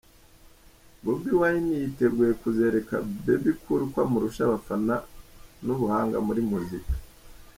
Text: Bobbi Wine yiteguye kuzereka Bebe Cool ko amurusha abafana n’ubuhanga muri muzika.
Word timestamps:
Bobbi 1.03 1.31
Wine 1.39 1.71
yiteguye 1.81 2.31
kuzereka 2.41 2.93
Bebe 3.23 3.51
Cool 3.61 3.81
ko 3.91 3.97
amurusha 4.05 4.41
abafana 4.45 4.95
n’ubuhanga 5.65 6.17
muri 6.27 6.41
muzika. 6.51 6.93